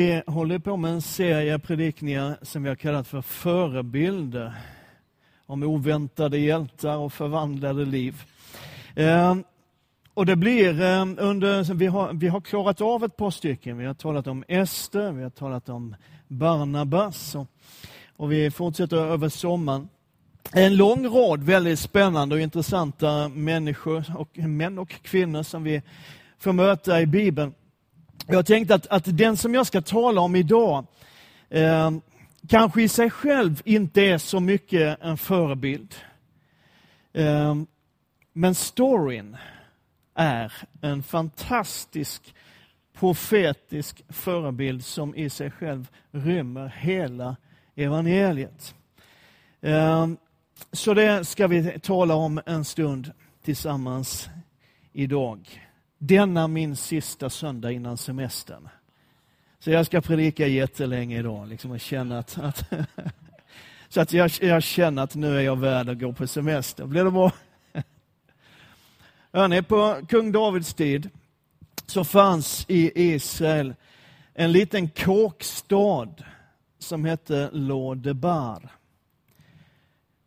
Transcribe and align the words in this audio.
Vi 0.00 0.22
håller 0.26 0.58
på 0.58 0.76
med 0.76 0.90
en 0.90 1.02
serie 1.02 1.58
predikningar 1.58 2.36
som 2.42 2.62
vi 2.62 2.68
har 2.68 2.76
kallat 2.76 3.08
för 3.08 3.22
förebilder. 3.22 4.52
Om 5.46 5.62
oväntade 5.62 6.38
hjältar 6.38 6.96
och 6.96 7.12
förvandlade 7.12 7.84
liv. 7.84 8.22
Eh, 8.94 9.36
och 10.14 10.26
det 10.26 10.36
blir 10.36 10.82
eh, 10.82 11.06
under, 11.18 11.74
vi 11.74 11.86
har, 11.86 12.12
vi 12.12 12.28
har 12.28 12.40
klarat 12.40 12.80
av 12.80 13.04
ett 13.04 13.16
par 13.16 13.30
stycken. 13.30 13.78
Vi 13.78 13.86
har 13.86 13.94
talat 13.94 14.26
om 14.26 14.44
Ester, 14.48 15.12
vi 15.12 15.22
har 15.22 15.30
talat 15.30 15.68
om 15.68 15.96
Barnabas 16.28 17.34
och, 17.34 17.46
och 18.16 18.32
vi 18.32 18.50
fortsätter 18.50 18.96
över 18.96 19.28
sommaren. 19.28 19.88
En 20.52 20.76
lång 20.76 21.06
rad 21.06 21.42
väldigt 21.42 21.78
spännande 21.78 22.34
och 22.34 22.40
intressanta 22.40 23.28
människor, 23.28 24.04
och 24.16 24.38
män 24.38 24.78
och 24.78 24.90
kvinnor 25.02 25.42
som 25.42 25.64
vi 25.64 25.82
får 26.38 26.52
möta 26.52 27.00
i 27.00 27.06
Bibeln. 27.06 27.54
Jag 28.26 28.46
tänkte 28.46 28.74
att, 28.74 28.86
att 28.86 29.18
den 29.18 29.36
som 29.36 29.54
jag 29.54 29.66
ska 29.66 29.80
tala 29.80 30.20
om 30.20 30.36
idag 30.36 30.86
eh, 31.48 31.90
kanske 32.48 32.82
i 32.82 32.88
sig 32.88 33.10
själv 33.10 33.62
inte 33.64 34.02
är 34.02 34.18
så 34.18 34.40
mycket 34.40 34.98
en 35.02 35.18
förebild. 35.18 35.94
Eh, 37.12 37.54
men 38.32 38.54
storyn 38.54 39.36
är 40.14 40.52
en 40.80 41.02
fantastisk 41.02 42.34
profetisk 42.98 44.02
förebild 44.08 44.84
som 44.84 45.14
i 45.14 45.30
sig 45.30 45.50
själv 45.50 45.88
rymmer 46.10 46.68
hela 46.78 47.36
evangeliet. 47.74 48.74
Eh, 49.60 50.08
så 50.72 50.94
det 50.94 51.24
ska 51.24 51.46
vi 51.46 51.78
tala 51.78 52.14
om 52.14 52.40
en 52.46 52.64
stund 52.64 53.12
tillsammans 53.42 54.28
idag 54.92 55.69
denna 56.02 56.48
min 56.48 56.76
sista 56.76 57.30
söndag 57.30 57.72
innan 57.72 57.96
semestern. 57.96 58.68
Så 59.58 59.70
jag 59.70 59.86
ska 59.86 60.00
predika 60.00 60.46
jättelänge 60.46 61.18
idag 61.18 61.48
liksom, 61.48 61.70
och 61.70 61.80
känna 61.80 62.18
att, 62.18 62.38
att 62.38 62.64
så 63.88 64.00
att 64.00 64.12
jag, 64.12 64.30
jag, 64.40 64.62
känner 64.62 65.02
att 65.02 65.14
nu 65.14 65.36
är 65.36 65.40
jag 65.40 65.58
värd 65.58 65.88
att 65.88 65.98
gå 65.98 66.12
på 66.12 66.26
semester. 66.26 66.86
Blir 66.86 67.04
det 67.04 67.10
bra? 67.10 67.32
Hörrni, 69.32 69.62
på 69.62 70.00
kung 70.08 70.32
Davids 70.32 70.74
tid 70.74 71.10
så 71.86 72.04
fanns 72.04 72.64
i 72.68 72.92
Israel 72.94 73.74
en 74.34 74.52
liten 74.52 74.88
kåkstad 74.88 76.14
som 76.78 77.04
hette 77.04 77.50
Lodebar. 77.52 78.68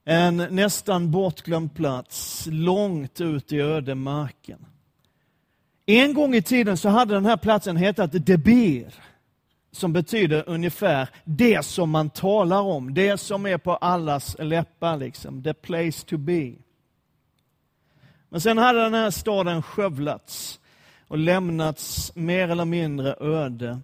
En 0.06 0.38
nästan 0.38 1.12
bortglömd 1.12 1.76
plats 1.76 2.48
långt 2.52 3.22
ut 3.22 3.52
i 3.52 3.60
ödemarken. 3.60 4.66
En 5.86 6.14
gång 6.14 6.36
i 6.36 6.42
tiden 6.42 6.78
så 6.78 6.90
hade 6.90 7.14
den 7.14 7.26
här 7.26 7.38
platsen 7.38 7.78
hetat 7.78 8.26
Debir, 8.26 8.94
som 9.72 9.94
betyder 9.94 10.50
ungefär 10.50 11.10
det 11.24 11.66
som 11.66 11.90
man 11.90 12.10
talar 12.10 12.62
om, 12.62 12.94
det 12.94 13.18
som 13.18 13.46
är 13.46 13.58
på 13.58 13.76
allas 13.76 14.36
läppar, 14.40 14.98
liksom, 14.98 15.44
the 15.44 15.54
place 15.54 16.06
to 16.06 16.18
be. 16.18 16.54
Men 18.30 18.42
sen 18.42 18.58
hade 18.58 18.84
den 18.84 18.94
här 18.94 19.12
staden 19.12 19.62
skövlats 19.62 20.60
och 21.08 21.18
lämnats 21.18 22.12
mer 22.16 22.50
eller 22.50 22.66
mindre 22.66 23.16
öde. 23.20 23.80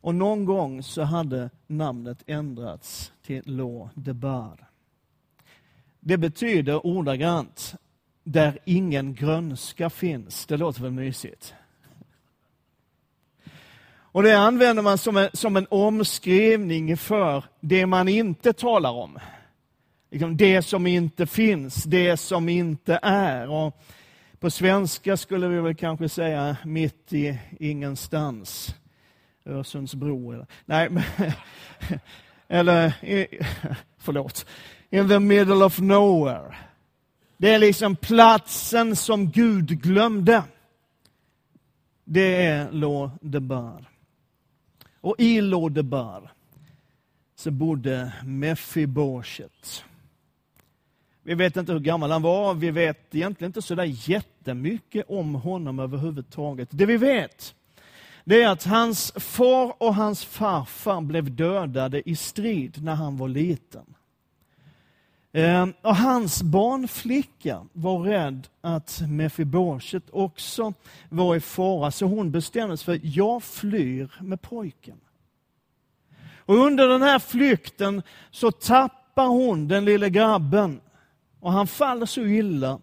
Och 0.00 0.14
någon 0.14 0.44
gång 0.44 0.82
så 0.82 1.02
hade 1.02 1.50
namnet 1.66 2.22
ändrats 2.26 3.12
till 3.22 3.42
Lo 3.44 3.90
Debar. 3.94 4.68
Det 6.00 6.16
betyder 6.16 6.86
ordagrant 6.86 7.74
där 8.24 8.58
ingen 8.64 9.14
grönska 9.14 9.90
finns. 9.90 10.46
Det 10.46 10.56
låter 10.56 10.82
väl 10.82 10.92
mysigt? 10.92 11.54
Och 14.12 14.22
det 14.22 14.38
använder 14.38 14.82
man 14.82 14.98
som 14.98 15.16
en, 15.16 15.28
som 15.32 15.56
en 15.56 15.66
omskrivning 15.70 16.96
för 16.96 17.44
det 17.60 17.86
man 17.86 18.08
inte 18.08 18.52
talar 18.52 18.90
om. 18.90 19.18
Liksom, 20.10 20.36
det 20.36 20.62
som 20.62 20.86
inte 20.86 21.26
finns, 21.26 21.84
det 21.84 22.16
som 22.16 22.48
inte 22.48 22.98
är. 23.02 23.48
Och 23.48 23.82
på 24.40 24.50
svenska 24.50 25.16
skulle 25.16 25.48
vi 25.48 25.60
väl 25.60 25.74
kanske 25.74 26.08
säga 26.08 26.56
mitt 26.64 27.12
i 27.12 27.38
ingenstans. 27.58 28.74
Öresundsbro 29.46 30.32
eller... 30.32 30.46
Nej, 30.64 30.90
men, 30.90 31.02
eller... 32.48 32.92
Förlåt. 33.98 34.46
In 34.90 35.08
the 35.08 35.18
middle 35.18 35.64
of 35.64 35.78
nowhere. 35.78 36.56
Det 37.40 37.54
är 37.54 37.58
liksom 37.58 37.96
platsen 37.96 38.96
som 38.96 39.30
Gud 39.30 39.82
glömde. 39.82 40.42
Det 42.04 42.44
är 42.44 42.72
Lodebar. 42.72 43.88
Och 45.00 45.14
i 45.18 45.40
Lodebar 45.40 46.32
så 47.36 47.50
bodde 47.50 48.12
Mefiboshet. 48.24 49.84
Vi 51.22 51.34
vet 51.34 51.56
inte 51.56 51.72
hur 51.72 51.80
gammal 51.80 52.10
han 52.10 52.22
var, 52.22 52.54
vi 52.54 52.70
vet 52.70 53.14
egentligen 53.14 53.48
inte 53.48 53.62
så 53.62 53.74
där 53.74 54.10
jättemycket 54.10 55.04
om 55.08 55.34
honom 55.34 55.78
överhuvudtaget. 55.78 56.68
Det 56.72 56.86
vi 56.86 56.96
vet, 56.96 57.54
det 58.24 58.42
är 58.42 58.48
att 58.48 58.64
hans 58.64 59.12
far 59.12 59.82
och 59.82 59.94
hans 59.94 60.24
farfar 60.24 61.00
blev 61.00 61.36
dödade 61.36 62.08
i 62.10 62.16
strid 62.16 62.82
när 62.82 62.94
han 62.94 63.16
var 63.16 63.28
liten. 63.28 63.94
Ehm, 65.32 65.72
och 65.82 65.96
hans 65.96 66.42
barnflicka 66.42 67.66
var 67.72 67.98
rädd 67.98 68.48
att 68.60 69.02
Mefiboshet 69.08 70.10
också 70.10 70.72
var 71.08 71.36
i 71.36 71.40
fara, 71.40 71.90
så 71.90 72.06
hon 72.06 72.30
bestämde 72.30 72.76
sig 72.76 72.84
för 72.84 73.08
jag 73.16 73.42
flyr 73.42 74.14
med 74.20 74.42
pojken. 74.42 75.00
Och 76.36 76.56
under 76.56 76.88
den 76.88 77.02
här 77.02 77.18
flykten 77.18 78.02
så 78.30 78.50
tappar 78.50 79.26
hon 79.26 79.68
den 79.68 79.84
lille 79.84 80.10
grabben 80.10 80.80
och 81.40 81.52
han 81.52 81.66
faller 81.66 82.06
så 82.06 82.20
illa 82.20 82.80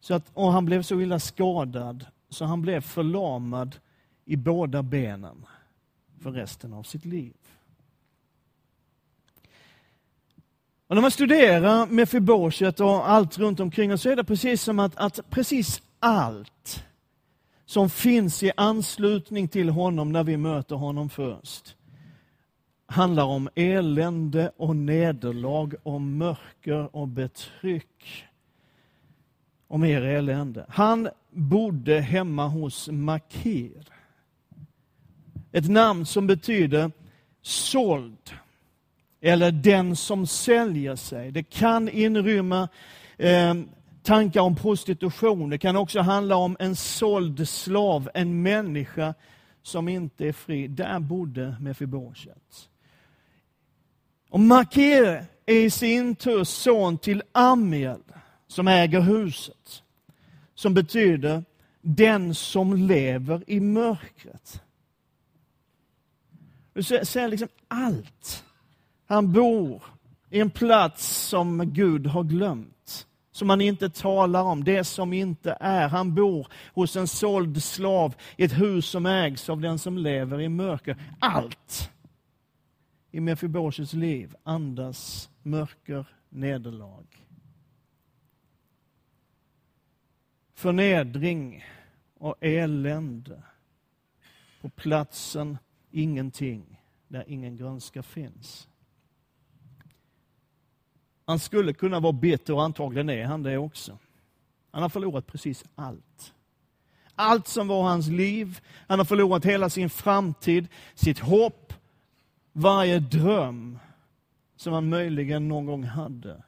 så 0.00 0.14
att, 0.14 0.30
och 0.34 0.52
han 0.52 0.64
blev 0.64 0.82
så 0.82 1.00
illa 1.00 1.20
skadad 1.20 2.06
så 2.30 2.44
han 2.44 2.62
blev 2.62 2.80
förlamad 2.80 3.76
i 4.24 4.36
båda 4.36 4.82
benen 4.82 5.46
för 6.22 6.30
resten 6.30 6.72
av 6.72 6.82
sitt 6.82 7.04
liv. 7.04 7.34
Och 10.88 10.94
när 10.94 11.02
man 11.02 11.10
studerar 11.10 11.86
Mefiboshet 11.86 12.80
och 12.80 13.10
allt 13.10 13.38
runt 13.38 13.60
omkring 13.60 13.98
så 13.98 14.10
är 14.10 14.16
det 14.16 14.24
precis 14.24 14.62
som 14.62 14.78
att, 14.78 14.96
att 14.96 15.30
precis 15.30 15.82
allt 16.00 16.84
som 17.66 17.90
finns 17.90 18.42
i 18.42 18.52
anslutning 18.56 19.48
till 19.48 19.68
honom 19.68 20.12
när 20.12 20.24
vi 20.24 20.36
möter 20.36 20.76
honom 20.76 21.08
först 21.08 21.76
handlar 22.88 23.24
om 23.24 23.48
elände 23.54 24.52
och 24.56 24.76
nederlag, 24.76 25.74
om 25.82 26.16
mörker 26.16 26.96
och 26.96 27.08
betryck. 27.08 28.24
Och 29.68 29.80
mer 29.80 30.02
elände. 30.02 30.66
Han 30.68 31.08
bodde 31.30 32.00
hemma 32.00 32.48
hos 32.48 32.88
Makir. 32.88 33.88
Ett 35.52 35.70
namn 35.70 36.06
som 36.06 36.26
betyder 36.26 36.90
såld 37.42 38.30
eller 39.20 39.52
den 39.52 39.96
som 39.96 40.26
säljer 40.26 40.96
sig. 40.96 41.30
Det 41.30 41.42
kan 41.42 41.88
inrymma 41.88 42.68
eh, 43.16 43.54
tankar 44.02 44.40
om 44.40 44.56
prostitution. 44.56 45.50
Det 45.50 45.58
kan 45.58 45.76
också 45.76 46.00
handla 46.00 46.36
om 46.36 46.56
en 46.58 46.76
såld 46.76 47.48
slav, 47.48 48.10
en 48.14 48.42
människa 48.42 49.14
som 49.62 49.88
inte 49.88 50.26
är 50.26 50.32
fri. 50.32 50.68
Där 50.68 50.98
bodde 50.98 51.56
Mefiboshet. 51.60 52.68
Och 54.30 54.40
Makir 54.40 55.24
är 55.46 55.54
i 55.54 55.70
sin 55.70 56.16
tur 56.16 56.44
son 56.44 56.98
till 56.98 57.22
Amiel, 57.32 58.02
som 58.46 58.68
äger 58.68 59.00
huset. 59.00 59.82
Som 60.54 60.74
betyder 60.74 61.44
den 61.80 62.34
som 62.34 62.76
lever 62.76 63.44
i 63.46 63.60
mörkret. 63.60 64.62
Du 66.72 66.82
ser 66.82 67.28
liksom 67.28 67.48
allt 67.68 68.44
han 69.08 69.32
bor 69.32 69.82
i 70.30 70.40
en 70.40 70.50
plats 70.50 71.06
som 71.06 71.72
Gud 71.72 72.06
har 72.06 72.24
glömt, 72.24 73.06
som 73.30 73.50
han 73.50 73.60
inte 73.60 73.90
talar 73.90 74.42
om, 74.42 74.64
det 74.64 74.84
som 74.84 75.12
inte 75.12 75.56
är. 75.60 75.88
Han 75.88 76.14
bor 76.14 76.48
hos 76.74 76.96
en 76.96 77.08
såld 77.08 77.62
slav 77.62 78.14
i 78.36 78.44
ett 78.44 78.58
hus 78.58 78.86
som 78.86 79.06
ägs 79.06 79.48
av 79.48 79.60
den 79.60 79.78
som 79.78 79.98
lever 79.98 80.40
i 80.40 80.48
mörker. 80.48 80.96
Allt 81.20 81.90
i 83.10 83.20
Mefiboshes 83.20 83.92
liv 83.92 84.34
andas 84.42 85.30
mörker, 85.42 86.06
nederlag. 86.28 87.06
Förnedring 90.54 91.64
och 92.14 92.36
elände. 92.40 93.42
På 94.60 94.68
platsen 94.68 95.58
ingenting, 95.90 96.82
där 97.08 97.24
ingen 97.26 97.56
grönska 97.56 98.02
finns. 98.02 98.68
Han 101.28 101.38
skulle 101.38 101.72
kunna 101.72 102.00
vara 102.00 102.12
bitter 102.12 102.54
och 102.54 102.62
antagligen 102.62 103.10
är 103.10 103.24
han 103.24 103.42
det 103.42 103.58
också. 103.58 103.98
Han 104.70 104.82
har 104.82 104.88
förlorat 104.88 105.26
precis 105.26 105.64
allt. 105.74 106.34
allt 107.14 107.48
som 107.48 107.68
var 107.68 107.82
hans 107.82 108.08
liv. 108.08 108.60
Han 108.86 108.98
har 108.98 109.06
förlorat 109.06 109.44
hela 109.44 109.70
sin 109.70 109.90
framtid, 109.90 110.68
sitt 110.94 111.18
hopp, 111.18 111.72
varje 112.52 112.98
dröm 112.98 113.78
som 114.56 114.72
han 114.72 114.88
möjligen 114.88 115.48
någon 115.48 115.66
gång 115.66 115.84
hade 115.84 116.42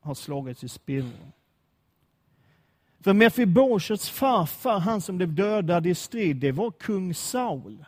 har 0.00 0.14
slagits 0.14 0.64
i 0.64 0.68
spillror. 0.68 1.32
För 3.00 3.12
Mefiboshets 3.12 4.10
farfar, 4.10 4.78
han 4.78 5.00
som 5.00 5.16
blev 5.16 5.34
dödad 5.34 5.86
i 5.86 5.94
strid, 5.94 6.36
det 6.36 6.52
var 6.52 6.70
kung 6.70 7.14
Saul. 7.14 7.84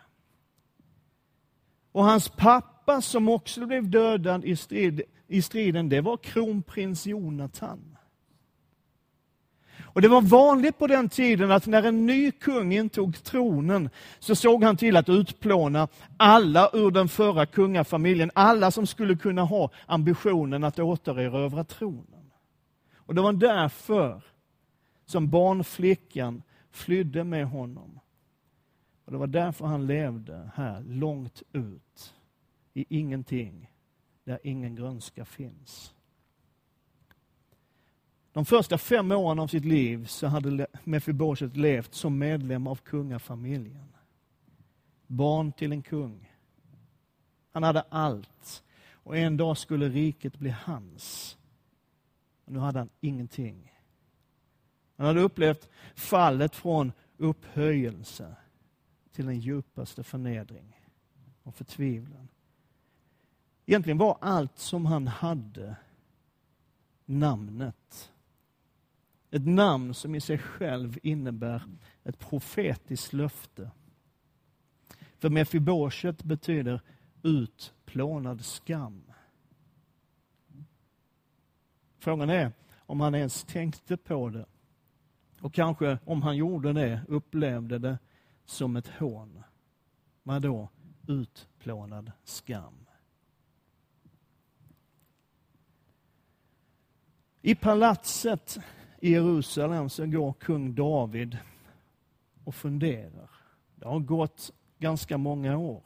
Och 1.93 2.05
hans 2.05 2.29
pappa 2.29 3.03
som 3.03 3.29
också 3.29 3.67
blev 3.67 3.91
dödad 3.91 4.45
i, 4.45 4.57
strid, 4.57 5.03
i 5.33 5.43
striden, 5.43 5.89
det 5.89 6.01
var 6.01 6.17
kronprins 6.17 7.07
Jonatan. 7.07 7.97
Och 9.95 10.03
Det 10.03 10.09
var 10.09 10.23
vanligt 10.23 10.79
på 10.79 10.87
den 10.87 11.09
tiden 11.09 11.51
att 11.51 11.67
när 11.67 11.83
en 11.83 12.07
ny 12.07 12.31
kung 12.31 12.73
intog 12.73 13.25
tronen 13.25 13.91
så 14.19 14.35
såg 14.35 14.65
han 14.65 14.77
till 14.77 14.97
att 14.97 15.09
utplåna 15.09 15.89
alla 16.17 16.71
ur 16.73 16.91
den 16.91 17.09
förra 17.09 17.47
kungafamiljen, 17.47 18.31
alla 18.35 18.71
som 18.71 18.87
skulle 18.87 19.17
kunna 19.17 19.43
ha 19.43 19.71
ambitionen 19.87 20.65
att 20.65 20.79
återerövra 20.79 21.65
tronen. 21.65 22.33
Och 22.97 23.15
Det 23.15 23.23
var 23.23 23.33
därför 23.33 24.23
som 25.07 25.29
barnflickan 25.29 26.43
flydde 26.71 27.25
med 27.25 27.47
honom. 27.47 28.01
Och 29.05 29.13
Det 29.13 29.19
var 29.19 29.27
därför 29.27 29.67
han 29.67 29.87
levde 29.87 30.51
här 30.55 30.81
långt 30.81 31.43
ut 31.53 32.15
i 32.75 32.87
ingenting, 32.89 33.72
där 34.25 34.39
ingen 34.43 34.75
grönska 34.75 35.25
finns. 35.25 35.95
De 38.33 38.45
första 38.45 38.79
fem 38.79 39.13
åren 39.13 39.39
av 39.39 39.47
sitt 39.47 39.65
liv 39.65 40.07
så 40.07 40.27
hade 40.27 40.67
Mefiboset 40.85 41.57
levt 41.57 41.95
som 41.95 42.19
medlem 42.19 42.67
av 42.67 42.77
kungafamiljen. 42.77 43.93
Barn 45.07 45.53
till 45.53 45.73
en 45.73 45.83
kung. 45.83 46.33
Han 47.53 47.63
hade 47.63 47.81
allt. 47.81 48.65
Och 49.05 49.17
en 49.17 49.37
dag 49.37 49.59
skulle 49.59 49.89
riket 49.89 50.39
bli 50.39 50.51
hans. 50.51 51.37
Och 52.45 52.53
nu 52.53 52.59
hade 52.59 52.79
han 52.79 52.89
ingenting. 53.01 53.73
Han 54.97 55.07
hade 55.07 55.21
upplevt 55.21 55.69
fallet 55.95 56.55
från 56.55 56.93
upphöjelse 57.17 58.37
till 59.13 59.27
den 59.27 59.41
djupaste 59.41 60.03
förnedring 60.03 60.81
och 61.43 61.55
förtvivlan. 61.55 62.29
Egentligen 63.73 63.99
var 63.99 64.19
allt 64.21 64.59
som 64.59 64.87
han 64.87 65.09
hade 65.09 65.77
namnet 67.05 68.13
ett 69.31 69.47
namn 69.47 69.95
som 69.95 70.15
i 70.15 70.21
sig 70.21 70.39
själv 70.39 70.99
innebär 71.03 71.63
ett 72.05 72.19
profetiskt 72.19 73.13
löfte. 73.13 73.71
För 75.19 75.31
Mefiboshet 75.31 76.23
betyder 76.23 76.81
utplånad 77.23 78.45
skam. 78.45 79.03
Frågan 81.99 82.31
är 82.31 82.53
om 82.77 83.01
han 83.01 83.15
ens 83.15 83.45
tänkte 83.45 83.97
på 83.97 84.29
det. 84.29 84.47
Och 85.41 85.55
kanske 85.55 85.99
om 86.05 86.23
han 86.23 86.37
gjorde 86.37 86.73
det, 86.73 87.01
upplevde 87.09 87.79
det 87.79 87.99
som 88.45 88.77
ett 88.77 88.89
hån. 88.89 89.43
Vadå 90.23 90.69
utplånad 91.07 92.13
skam? 92.25 92.83
I 97.43 97.55
palatset 97.55 98.59
i 99.01 99.11
Jerusalem 99.11 99.89
så 99.89 100.07
går 100.07 100.33
kung 100.33 100.75
David 100.75 101.39
och 102.45 102.55
funderar. 102.55 103.31
Det 103.75 103.89
har 103.89 103.99
gått 103.99 104.51
ganska 104.79 105.19
många 105.19 105.59
år. 105.59 105.83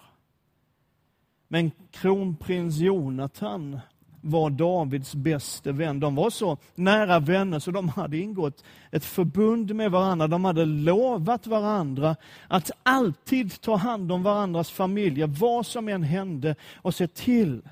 Men 1.48 1.70
kronprins 1.90 2.78
Jonatan 2.78 3.80
var 4.20 4.50
Davids 4.50 5.14
bäste 5.14 5.72
vän. 5.72 6.00
De 6.00 6.14
var 6.14 6.30
så 6.30 6.58
nära 6.74 7.18
vänner 7.18 7.58
så 7.58 7.70
de 7.70 7.88
hade 7.88 8.18
ingått 8.18 8.64
ett 8.90 9.04
förbund 9.04 9.74
med 9.74 9.90
varandra. 9.90 10.26
De 10.26 10.44
hade 10.44 10.64
lovat 10.64 11.46
varandra 11.46 12.16
att 12.48 12.70
alltid 12.82 13.60
ta 13.60 13.76
hand 13.76 14.12
om 14.12 14.22
varandras 14.22 14.70
familjer, 14.70 15.26
vad 15.26 15.66
som 15.66 15.88
än 15.88 16.02
hände, 16.02 16.56
och 16.76 16.94
se 16.94 17.06
till 17.08 17.62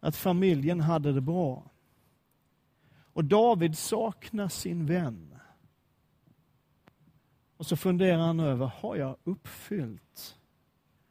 att 0.00 0.16
familjen 0.16 0.80
hade 0.80 1.12
det 1.12 1.20
bra. 1.20 1.62
Och 3.18 3.24
David 3.24 3.78
saknar 3.78 4.48
sin 4.48 4.86
vän. 4.86 5.34
Och 7.56 7.66
så 7.66 7.76
funderar 7.76 8.18
han 8.18 8.40
över, 8.40 8.66
har 8.66 8.96
jag 8.96 9.16
uppfyllt 9.24 10.38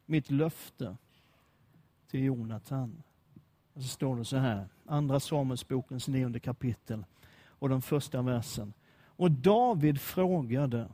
mitt 0.06 0.30
löfte 0.30 0.96
till 2.10 2.24
Jonatan? 2.24 3.02
Och 3.74 3.82
så 3.82 3.88
står 3.88 4.16
det 4.16 4.24
så 4.24 4.36
här, 4.36 4.68
Andra 4.86 5.20
Samuelsbokens 5.20 6.08
nionde 6.08 6.40
kapitel 6.40 7.04
och 7.46 7.68
den 7.68 7.82
första 7.82 8.22
versen. 8.22 8.72
Och 9.06 9.30
David 9.30 10.00
frågade, 10.00 10.88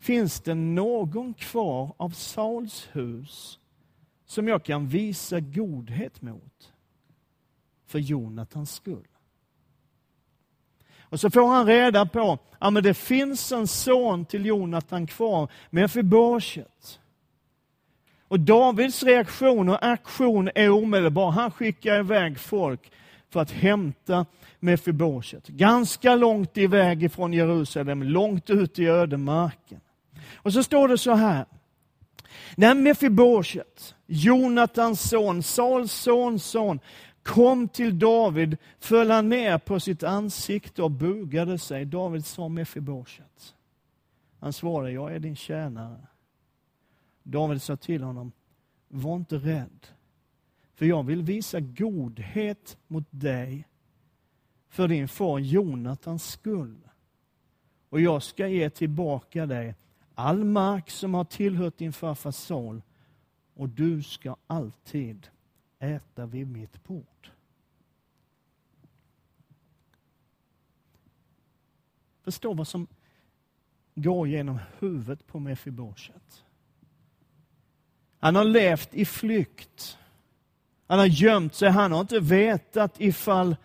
finns 0.00 0.40
det 0.40 0.54
någon 0.54 1.34
kvar 1.34 1.94
av 1.96 2.10
Sauls 2.10 2.88
hus 2.92 3.58
som 4.24 4.48
jag 4.48 4.64
kan 4.64 4.88
visa 4.88 5.40
godhet 5.40 6.22
mot 6.22 6.72
för 7.84 7.98
Jonatans 7.98 8.74
skull? 8.74 9.08
Och 11.16 11.20
så 11.20 11.30
får 11.30 11.46
han 11.46 11.66
reda 11.66 12.06
på 12.06 12.32
att 12.32 12.40
ja, 12.60 12.70
det 12.70 12.94
finns 12.94 13.52
en 13.52 13.66
son 13.66 14.24
till 14.24 14.46
Jonatan 14.46 15.06
kvar, 15.06 15.48
Mefiboshet. 15.70 17.00
Och 18.28 18.40
Davids 18.40 19.02
reaktion 19.02 19.68
och 19.68 19.86
aktion 19.86 20.50
är 20.54 20.70
omedelbar. 20.70 21.30
Han 21.30 21.50
skickar 21.50 21.98
iväg 21.98 22.38
folk 22.38 22.92
för 23.30 23.40
att 23.40 23.50
hämta 23.50 24.26
Mefiboset. 24.60 25.48
Ganska 25.48 26.14
långt 26.14 26.56
iväg 26.56 27.02
ifrån 27.02 27.32
Jerusalem, 27.32 28.02
långt 28.02 28.50
ut 28.50 28.78
i 28.78 28.86
ödemarken. 28.86 29.80
Och 30.34 30.52
så 30.52 30.62
står 30.62 30.88
det 30.88 30.98
så 30.98 31.14
här. 31.14 31.44
När 32.56 32.74
Mefiboset, 32.74 33.94
Jonatans 34.06 35.08
son, 35.08 35.42
Sauls 35.42 35.92
sonson, 35.92 36.80
kom 37.26 37.68
till 37.68 37.98
David 37.98 38.56
föll 38.78 39.10
han 39.10 39.28
ner 39.28 39.58
på 39.58 39.80
sitt 39.80 40.02
ansikte 40.02 40.82
och 40.82 40.90
bugade 40.90 41.58
sig. 41.58 41.84
David 41.84 42.26
sa 42.26 42.48
Mefiboshet. 42.48 43.54
Han 44.40 44.52
svarade, 44.52 44.92
jag 44.92 45.14
är 45.14 45.18
din 45.18 45.36
tjänare. 45.36 46.06
David 47.22 47.62
sa 47.62 47.76
till 47.76 48.02
honom, 48.02 48.32
var 48.88 49.16
inte 49.16 49.36
rädd, 49.36 49.86
för 50.74 50.86
jag 50.86 51.02
vill 51.02 51.22
visa 51.22 51.60
godhet 51.60 52.76
mot 52.86 53.06
dig 53.10 53.68
för 54.68 54.88
din 54.88 55.08
far 55.08 55.38
Jonatans 55.38 56.30
skull. 56.30 56.78
Och 57.88 58.00
jag 58.00 58.22
ska 58.22 58.48
ge 58.48 58.70
tillbaka 58.70 59.46
dig 59.46 59.74
all 60.14 60.44
mark 60.44 60.90
som 60.90 61.14
har 61.14 61.24
tillhört 61.24 61.78
din 61.78 61.92
farfar 61.92 62.30
Saul 62.30 62.82
och 63.54 63.68
du 63.68 64.02
ska 64.02 64.36
alltid 64.46 65.26
äta 65.78 66.26
vid 66.26 66.46
mitt 66.46 66.84
bord. 66.84 67.30
Förstå 72.22 72.54
vad 72.54 72.68
som 72.68 72.86
går 73.94 74.28
genom 74.28 74.58
huvudet 74.78 75.26
på 75.26 75.38
Mefiboshet. 75.38 76.44
Han 78.18 78.36
har 78.36 78.44
levt 78.44 78.94
i 78.94 79.04
flykt. 79.04 79.98
Han 80.86 80.98
har 80.98 81.06
gömt 81.06 81.54
sig. 81.54 81.70
Han 81.70 81.92
har 81.92 82.00
inte 82.00 82.20
vetat 82.20 83.00
ifall 83.00 83.56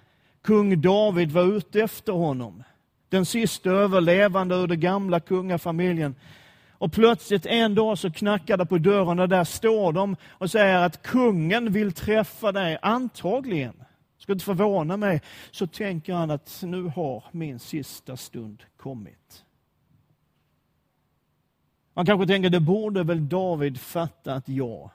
kung 0.42 0.82
David 0.82 1.32
var 1.32 1.44
ute 1.44 1.82
efter 1.82 2.14
honom. 2.14 2.64
Den 3.10 3.26
sista 3.26 3.70
överlevande 3.70 4.56
ur 4.56 4.68
den 4.68 4.80
gamla 4.80 5.20
kungafamiljen. 5.20 6.16
Och 6.82 6.92
plötsligt 6.92 7.46
en 7.46 7.76
dag 7.76 7.98
så 7.98 8.12
knackar 8.12 8.58
det 8.58 8.66
på 8.66 8.78
dörren 8.78 9.20
och 9.20 9.30
där 9.30 9.44
står 9.44 9.94
de 9.94 10.16
och 10.30 10.52
säger 10.52 10.78
att 10.78 11.02
kungen 11.02 11.74
vill 11.74 11.92
träffa 11.92 12.52
dig, 12.52 12.78
antagligen. 12.82 13.84
Ska 14.18 14.34
inte 14.34 14.46
förvåna 14.46 14.98
mig, 14.98 15.22
så 15.52 15.68
tänker 15.68 16.14
han 16.14 16.32
att 16.32 16.62
nu 16.66 16.84
har 16.84 17.24
min 17.32 17.60
sista 17.60 18.18
stund 18.18 18.64
kommit. 18.78 19.46
Man 21.94 22.06
kanske 22.06 22.28
tänker, 22.28 22.50
det 22.50 22.60
borde 22.60 23.04
väl 23.04 23.30
David 23.30 23.80
fatta 23.80 24.34
att 24.34 24.50
jag 24.50 24.90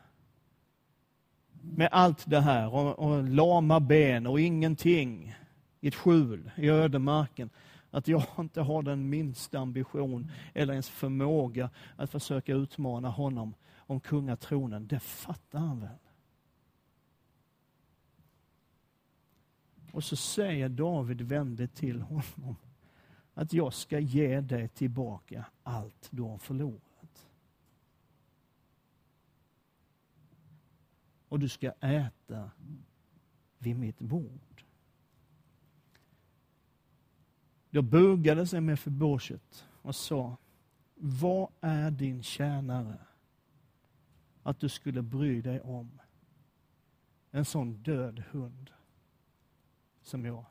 Med 1.61 1.89
allt 1.93 2.31
det 2.31 2.41
här 2.41 2.75
och, 2.75 2.99
och 2.99 3.25
lama 3.25 3.81
ben 3.81 4.27
och 4.27 4.41
ingenting 4.41 5.35
i 5.81 5.89
ett 5.89 5.95
skjul 5.95 6.51
i 6.57 6.69
ödemarken 6.69 7.51
att 7.97 8.09
jag 8.09 8.23
inte 8.39 8.61
har 8.61 8.83
den 8.83 9.09
minsta 9.09 9.59
ambition 9.59 10.31
eller 10.55 10.73
ens 10.73 10.89
förmåga 10.89 11.71
att 11.97 12.11
försöka 12.11 12.55
utmana 12.55 13.09
honom 13.09 13.55
om 13.77 14.01
kungatronen. 14.01 14.87
Det 14.87 15.01
fattar 15.01 15.59
han 15.59 15.81
väl? 15.81 15.99
Och 19.93 20.05
så 20.05 20.17
säger 20.17 20.69
David 20.69 21.21
vänligt 21.21 21.75
till 21.75 22.03
honom. 22.03 22.57
att 23.35 23.53
jag 23.53 23.73
ska 23.73 23.99
ge 23.99 24.41
dig 24.41 24.69
tillbaka 24.69 25.47
allt 25.63 26.09
du 26.11 26.23
har 26.23 26.39
förlorat. 26.39 27.29
Och 31.29 31.39
du 31.39 31.49
ska 31.49 31.71
äta 31.71 32.51
vid 33.59 33.79
mitt 33.79 33.99
bord. 33.99 34.66
Då 37.77 37.83
bugade 37.83 38.47
sig 38.47 38.61
med 38.61 38.81
förborset 38.81 39.67
och 39.83 39.95
sa, 39.95 40.37
vad 40.95 41.49
är 41.61 41.91
din 41.91 42.23
tjänare 42.23 42.99
att 44.43 44.61
du 44.61 44.69
skulle 44.69 45.03
bry 45.03 45.41
dig 45.41 45.61
om 45.61 46.01
en 47.31 47.45
sån 47.45 47.83
död 47.83 48.23
hund 48.31 48.71
som 50.03 50.25
jag? 50.25 50.45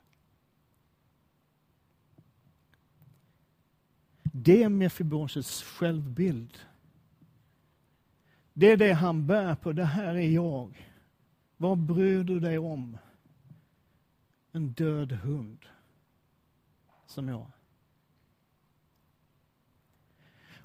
Det 4.24 4.64
är 4.64 4.70
Mefibosets 4.70 5.64
självbild. 5.64 6.60
Det 8.54 8.72
är 8.72 8.78
det 8.78 8.94
han 8.94 9.28
bär 9.28 9.56
på. 9.56 9.72
Det 9.72 9.86
här 9.86 10.16
är 10.16 10.30
jag. 10.30 10.90
Vad 11.58 11.78
bryr 11.78 12.24
du 12.24 12.40
dig 12.40 12.58
om? 12.58 12.98
En 14.52 14.74
död 14.74 15.12
hund 15.12 15.66
som 17.06 17.28
jag. 17.28 17.46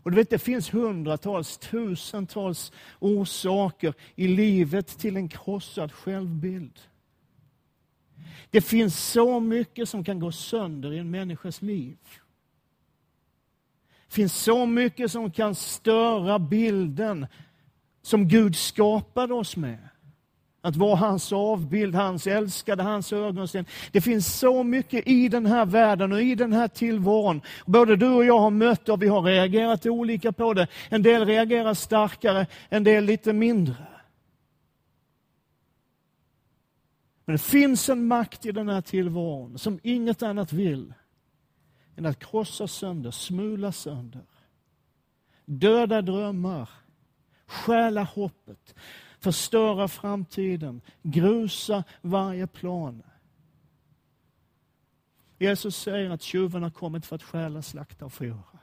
Och 0.03 0.11
du 0.11 0.17
vet, 0.17 0.31
det 0.31 0.39
finns 0.39 0.75
hundratals, 0.75 1.59
tusentals 1.59 2.73
orsaker 2.99 3.95
i 4.15 4.29
livet 4.29 4.87
till 4.87 5.17
en 5.17 5.29
krossad 5.29 5.93
självbild. 5.93 6.81
Det 8.51 8.61
finns 8.61 9.11
så 9.11 9.41
mycket 9.41 9.89
som 9.89 10.05
kan 10.05 10.21
gå 10.21 10.33
sönder 10.33 10.93
i 10.93 10.99
en 10.99 11.11
människas 11.11 11.63
liv. 11.63 11.99
Det 14.09 14.15
finns 14.15 14.35
så 14.35 14.67
mycket 14.67 15.13
som 15.13 15.31
kan 15.31 15.55
störa 15.55 16.39
bilden 16.39 17.27
som 18.03 18.29
Gud 18.29 18.57
skapade 18.57 19.35
oss 19.35 19.57
med. 19.57 19.90
Att 20.63 20.77
vara 20.77 20.97
hans 20.97 21.33
avbild, 21.33 21.95
hans 21.95 22.27
älskade, 22.27 22.83
hans 22.83 23.13
ögonsten. 23.13 23.65
Det 23.93 24.01
finns 24.01 24.39
så 24.39 24.63
mycket 24.63 25.09
i 25.09 25.29
den 25.29 25.47
här 25.47 25.67
världen 25.67 26.13
och 26.13 26.23
i 26.23 26.35
den 26.35 26.53
här 26.53 26.69
tillvaron. 26.69 27.41
Både 27.67 27.97
du 27.97 28.09
och 28.09 28.25
jag 28.25 28.39
har 28.39 28.51
mött 28.51 28.89
och 28.89 29.03
vi 29.03 29.09
har 29.09 29.23
reagerat 29.23 29.87
olika 29.87 30.33
på 30.33 30.55
det. 30.55 30.67
En 30.89 31.03
del 31.03 31.27
reagerar 31.27 31.75
starkare, 31.75 32.47
en 32.69 32.85
del 32.85 33.05
lite 33.05 33.33
mindre. 33.33 33.87
Men 37.25 37.35
det 37.37 37.43
finns 37.43 37.89
en 37.89 38.07
makt 38.07 38.47
i 38.47 38.53
den 38.53 38.69
här 38.69 38.81
tillvaron 38.81 39.59
som 39.59 39.81
inget 39.83 40.23
annat 40.23 40.53
vill 40.53 40.95
än 41.97 42.07
att 42.07 42.19
krossa 42.19 42.69
sönder, 42.69 43.11
smula 43.11 43.73
sönder, 43.73 44.27
döda 45.45 46.03
drömmar, 46.03 46.69
stjäla 47.47 48.03
hoppet, 48.03 48.75
förstöra 49.21 49.89
framtiden, 49.89 50.81
grusa 51.03 51.85
varje 52.03 52.47
plan. 52.47 53.03
Jesus 55.39 55.77
säger 55.77 56.11
att 56.11 56.23
tjuven 56.23 56.63
har 56.63 56.71
kommit 56.71 57.07
för 57.07 57.17
att 57.17 57.23
stjäla, 57.23 57.63
slakta 57.63 58.05
och 58.05 58.13
förgöra. 58.13 58.61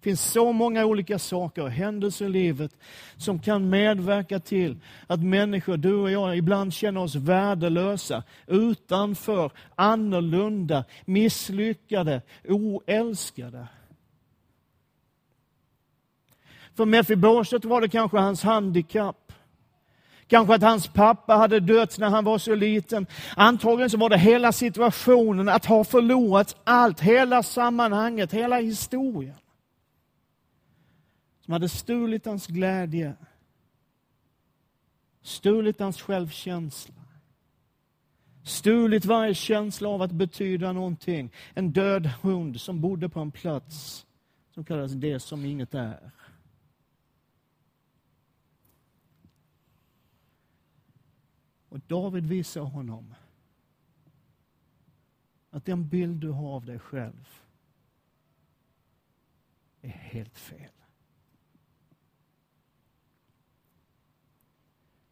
Det 0.00 0.02
finns 0.02 0.32
så 0.32 0.52
många 0.52 0.84
olika 0.84 1.18
saker 1.18 1.62
och 1.62 1.70
händelser 1.70 2.26
i 2.26 2.28
livet 2.28 2.76
som 3.16 3.38
kan 3.38 3.70
medverka 3.70 4.40
till 4.40 4.76
att 5.06 5.22
människor, 5.22 5.76
du 5.76 5.94
och 5.94 6.10
jag, 6.10 6.36
ibland 6.36 6.74
känner 6.74 7.00
oss 7.00 7.14
värdelösa, 7.14 8.22
utanför, 8.46 9.52
annorlunda, 9.74 10.84
misslyckade, 11.04 12.22
oälskade. 12.48 13.66
För 16.78 16.86
Mefiboset 16.86 17.64
var 17.64 17.80
det 17.80 17.88
kanske 17.88 18.18
hans 18.18 18.42
handikapp. 18.42 19.32
Kanske 20.26 20.54
att 20.54 20.62
hans 20.62 20.88
pappa 20.88 21.34
hade 21.34 21.60
dött 21.60 21.98
när 21.98 22.10
han 22.10 22.24
var 22.24 22.38
så 22.38 22.54
liten. 22.54 23.06
Antagligen 23.36 23.90
så 23.90 23.96
var 23.96 24.08
det 24.08 24.18
hela 24.18 24.52
situationen, 24.52 25.48
att 25.48 25.64
ha 25.64 25.84
förlorat 25.84 26.56
allt, 26.64 27.00
hela 27.00 27.42
sammanhanget, 27.42 28.32
hela 28.32 28.60
historien. 28.60 29.34
Som 31.44 31.52
hade 31.52 31.68
stulit 31.68 32.26
hans 32.26 32.46
glädje, 32.46 33.14
stulit 35.22 35.80
hans 35.80 36.02
självkänsla, 36.02 36.94
stulit 38.42 39.04
varje 39.04 39.34
känsla 39.34 39.88
av 39.88 40.02
att 40.02 40.12
betyda 40.12 40.72
någonting. 40.72 41.30
En 41.54 41.72
död 41.72 42.10
hund 42.22 42.60
som 42.60 42.80
bodde 42.80 43.08
på 43.08 43.20
en 43.20 43.30
plats 43.30 44.06
som 44.54 44.64
kallas 44.64 44.92
det 44.92 45.20
som 45.20 45.44
inget 45.44 45.74
är. 45.74 46.10
Och 51.68 51.80
David 51.80 52.26
visar 52.26 52.60
honom 52.60 53.14
att 55.50 55.64
den 55.64 55.88
bild 55.88 56.20
du 56.20 56.30
har 56.30 56.54
av 56.54 56.64
dig 56.64 56.78
själv 56.78 57.28
är 59.80 59.88
helt 59.88 60.38
fel. 60.38 60.72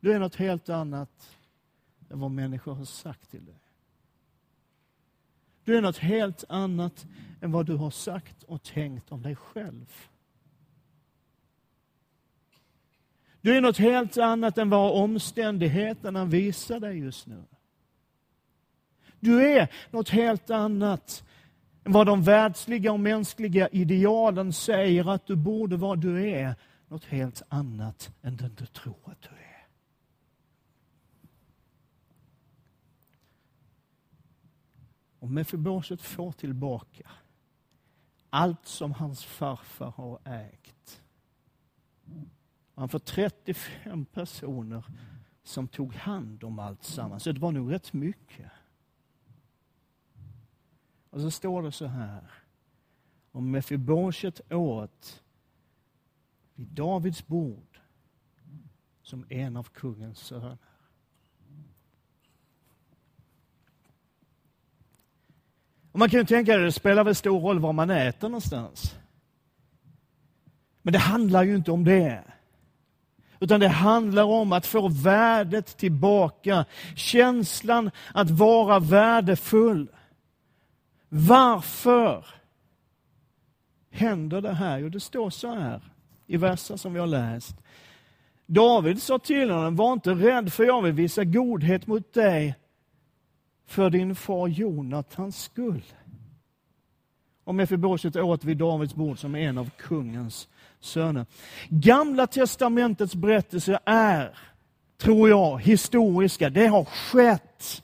Du 0.01 0.13
är 0.13 0.19
något 0.19 0.35
helt 0.35 0.69
annat 0.69 1.39
än 2.11 2.21
vad 2.21 2.31
människor 2.31 2.75
har 2.75 2.85
sagt 2.85 3.31
till 3.31 3.45
dig. 3.45 3.61
Du 5.65 5.77
är 5.77 5.83
något 5.83 5.99
helt 5.99 6.45
annat 6.49 7.07
än 7.41 7.53
vad 7.53 7.67
du 7.67 7.77
har 7.77 7.91
sagt 7.91 8.43
och 8.43 8.63
tänkt 8.63 9.13
om 9.13 9.23
dig 9.23 9.37
själv. 9.37 10.09
Du 13.41 13.57
är 13.57 13.61
något 13.61 13.79
helt 13.79 14.19
annat 14.19 14.59
än 14.59 14.71
vad 14.71 15.03
omständigheterna 15.03 16.25
visar 16.25 16.81
dig 16.81 16.99
just 16.99 17.27
nu. 17.27 17.45
Du 19.21 19.51
är 19.51 19.69
något 19.91 20.09
helt 20.09 20.51
annat 20.51 21.25
än 21.85 21.93
vad 21.93 22.07
de 22.07 22.23
världsliga 22.23 22.93
och 22.93 23.01
mänskliga 23.01 23.69
idealen 23.69 24.53
säger 24.53 25.11
att 25.11 25.27
du 25.27 25.37
borde 25.37 25.77
vara. 25.77 25.97
Du 25.97 26.29
är 26.31 26.55
något 26.89 27.05
helt 27.05 27.43
annat 27.49 28.11
än 28.23 28.37
den 28.37 28.55
du 28.55 28.67
tror 28.67 28.99
att 29.05 29.23
du 29.23 29.29
är. 29.29 29.67
Och 35.19 35.31
Mefiboset 35.31 36.03
får 36.03 36.33
tillbaka 36.33 37.11
allt 38.31 38.67
som 38.67 38.93
hans 38.93 39.25
farfar 39.25 39.91
har 39.97 40.19
ägt. 40.25 41.03
Han 42.77 42.89
får 42.89 42.99
35 42.99 44.05
personer 44.05 44.85
som 45.43 45.69
tog 45.69 45.95
hand 45.95 46.45
om 46.45 46.59
allt 46.59 46.85
samman. 46.85 47.21
Så 47.21 47.33
det 47.33 47.41
var 47.41 47.53
nog 47.53 47.73
rätt 47.73 47.93
mycket. 47.93 48.51
Och 51.11 51.21
så 51.21 51.31
står 51.31 51.63
det 51.63 51.73
så 51.73 51.87
här. 51.87 52.31
Om 53.31 53.51
Mefiboset 53.51 54.53
åt 54.53 55.23
vid 56.55 56.67
Davids 56.67 57.27
bord 57.27 57.81
som 59.03 59.27
en 59.29 59.57
av 59.57 59.63
kungens 59.63 60.19
söner. 60.19 60.59
Och 65.93 65.99
man 65.99 66.11
kan 66.11 66.21
ju 66.21 66.27
tänka 66.27 66.55
att 66.55 66.61
det 66.61 66.73
spelar 66.73 67.05
väl 67.05 67.15
stor 67.15 67.41
roll 67.41 67.59
var 67.59 67.73
man 67.73 67.91
äter 67.91 68.29
någonstans. 68.29 68.97
Men 70.83 70.93
det 70.93 70.99
handlar 70.99 71.43
ju 71.43 71.57
inte 71.57 71.73
om 71.73 71.85
det. 71.85 72.36
Utan 73.41 73.61
det 73.61 73.69
handlar 73.69 74.25
om 74.25 74.53
att 74.53 74.67
få 74.67 74.89
värdet 74.89 75.77
tillbaka. 75.77 76.65
Känslan 76.97 77.91
att 78.15 78.31
vara 78.31 78.79
värdefull. 78.79 79.89
Varför 81.09 82.27
händer 83.91 84.41
det 84.41 84.53
här? 84.53 84.79
Jo, 84.79 84.89
det 84.89 85.01
står 85.01 85.31
så 85.31 85.55
här 85.55 85.81
i 86.27 86.37
verser 86.37 86.77
som 86.77 86.95
vi 86.95 87.01
har 87.01 87.07
läst. 87.07 87.57
David 88.47 89.03
sa 89.03 89.19
till 89.19 89.51
honom, 89.51 89.77
var 89.77 89.93
inte 89.93 90.15
rädd 90.15 90.53
för 90.53 90.65
jag 90.65 90.83
vill 90.83 90.93
visa 90.93 91.25
godhet 91.25 91.87
mot 91.87 92.13
dig 92.13 92.55
för 93.67 93.91
din 93.91 94.15
far 94.15 94.49
Jonathans 94.49 95.43
skull. 95.43 95.85
Och 97.45 97.55
Mefiboset 97.55 98.17
åt 98.17 98.45
vid 98.45 98.57
Davids 98.57 98.95
bord 98.95 99.19
som 99.19 99.35
en 99.35 99.59
av 99.59 99.71
kungens 99.77 100.49
söner. 100.81 101.27
Gamla 101.69 102.27
testamentets 102.27 103.15
berättelser 103.15 103.79
är, 103.85 104.39
tror 104.99 105.29
jag, 105.29 105.63
historiska. 105.63 106.51
Det 106.51 106.67
har 106.67 106.85
skett. 106.85 107.83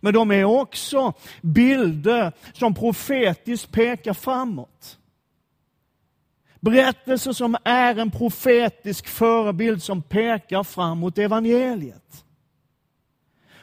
Men 0.00 0.14
de 0.14 0.30
är 0.30 0.44
också 0.44 1.12
bilder 1.42 2.32
som 2.52 2.74
profetiskt 2.74 3.72
pekar 3.72 4.14
framåt. 4.14 4.98
Berättelser 6.60 7.32
som 7.32 7.56
är 7.64 7.98
en 7.98 8.10
profetisk 8.10 9.08
förebild 9.08 9.82
som 9.82 10.02
pekar 10.02 10.62
framåt 10.62 11.18
evangeliet. 11.18 12.24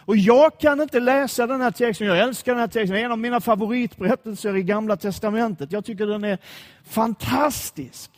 Och 0.06 0.18
jag 0.18 0.60
kan 0.60 0.82
inte 0.82 1.00
läsa 1.00 1.48
den 1.48 1.62
här 1.62 1.72
texten, 1.72 2.08
jag 2.08 2.20
älskar 2.20 2.52
den 2.52 2.60
här 2.60 2.68
texten, 2.68 2.96
det 2.96 3.02
är 3.02 3.06
en 3.06 3.12
av 3.12 3.20
mina 3.20 3.42
favoritberättelser 3.42 4.56
i 4.58 4.64
Gamla 4.64 4.98
Testamentet. 4.98 5.72
Jag 5.72 5.86
tycker 5.86 6.08
den 6.08 6.24
är 6.24 6.38
fantastisk. 6.84 8.12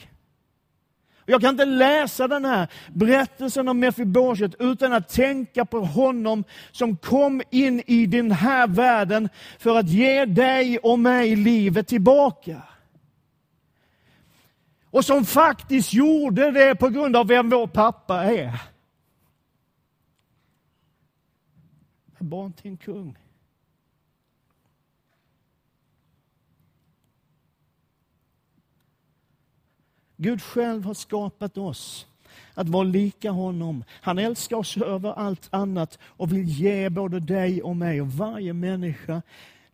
Jag 1.25 1.41
kan 1.41 1.49
inte 1.49 1.65
läsa 1.65 2.27
den 2.27 2.45
här 2.45 2.67
berättelsen 2.93 3.67
om 3.67 3.79
Mefiboset 3.79 4.55
utan 4.59 4.93
att 4.93 5.09
tänka 5.09 5.65
på 5.65 5.79
honom 5.79 6.43
som 6.71 6.97
kom 6.97 7.41
in 7.49 7.83
i 7.85 8.05
den 8.05 8.31
här 8.31 8.67
världen 8.67 9.29
för 9.59 9.77
att 9.77 9.89
ge 9.89 10.25
dig 10.25 10.77
och 10.77 10.99
mig 10.99 11.35
livet 11.35 11.87
tillbaka. 11.87 12.61
Och 14.91 15.05
som 15.05 15.25
faktiskt 15.25 15.93
gjorde 15.93 16.51
det 16.51 16.75
på 16.75 16.89
grund 16.89 17.15
av 17.15 17.27
vem 17.27 17.49
vår 17.49 17.67
pappa 17.67 18.23
är. 18.23 18.61
Barn 22.19 22.53
till 22.53 22.71
en 22.71 22.77
kung. 22.77 23.17
Gud 30.25 30.41
själv 30.41 30.85
har 30.85 30.93
skapat 30.93 31.57
oss 31.57 32.07
att 32.53 32.69
vara 32.69 32.83
lika 32.83 33.31
honom. 33.31 33.83
Han 33.89 34.19
älskar 34.19 34.57
oss 34.57 34.77
över 34.77 35.13
allt 35.13 35.47
annat 35.49 35.99
och 36.03 36.33
vill 36.33 36.43
ge 36.43 36.89
både 36.89 37.19
dig 37.19 37.61
och 37.61 37.75
mig 37.75 38.01
och 38.01 38.11
varje 38.11 38.53
människa 38.53 39.21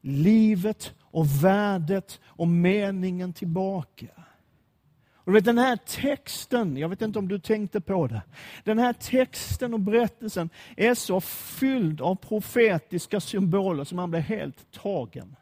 livet 0.01 0.93
och 1.01 1.43
värdet 1.43 2.19
och 2.23 2.47
meningen 2.47 3.33
tillbaka. 3.33 4.07
Och 5.15 5.35
vet, 5.35 5.45
den 5.45 5.57
här 5.57 5.77
texten, 5.77 6.77
jag 6.77 6.89
vet 6.89 7.01
inte 7.01 7.19
om 7.19 7.27
du 7.27 7.39
tänkte 7.39 7.81
på 7.81 8.07
det, 8.07 8.21
den 8.63 8.79
här 8.79 8.93
texten 8.93 9.73
och 9.73 9.79
berättelsen 9.79 10.49
är 10.77 10.93
så 10.93 11.21
fylld 11.21 12.01
av 12.01 12.15
profetiska 12.15 13.19
symboler 13.19 13.83
som 13.83 13.95
man 13.95 14.11
blir 14.11 14.21
helt 14.21 14.71
tagen. 14.71 15.35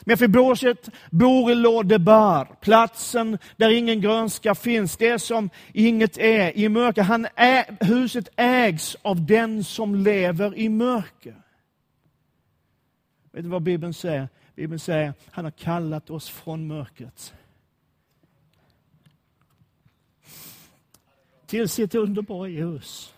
Mefiboset 0.00 0.88
bor 1.10 1.50
i 1.50 1.54
Lodebar, 1.54 2.56
platsen 2.60 3.38
där 3.56 3.70
ingen 3.70 4.00
grönska 4.00 4.54
finns, 4.54 4.96
det 4.96 5.18
som 5.18 5.50
inget 5.72 6.18
är 6.18 6.58
i 6.58 6.68
mörker. 6.68 7.02
Han 7.02 7.26
är, 7.34 7.84
huset 7.84 8.28
ägs 8.36 8.96
av 9.02 9.26
den 9.26 9.64
som 9.64 9.94
lever 9.94 10.58
i 10.58 10.68
mörker. 10.68 11.42
Vet 13.32 13.42
du 13.42 13.48
vad 13.48 13.62
Bibeln 13.62 13.94
säger? 13.94 14.28
Bibeln 14.54 14.78
säger 14.78 15.14
han 15.30 15.44
har 15.44 15.52
kallat 15.52 16.10
oss 16.10 16.28
från 16.28 16.66
mörkret 16.66 17.34
till 21.46 21.68
sitt 21.68 21.94
underbara 21.94 22.48
ljus. 22.48 23.13